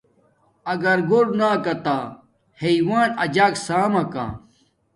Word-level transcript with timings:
اگر 0.73 0.97
گھور 1.09 1.27
نا 1.39 1.49
کاتہ 1.63 1.97
حیوان 2.61 3.09
اجاک 3.23 3.53
سامکا 3.65 4.25